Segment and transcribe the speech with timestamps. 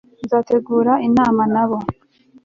[0.25, 1.77] nzategura inama nabo